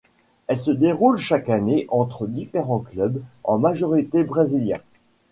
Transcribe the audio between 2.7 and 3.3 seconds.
clubs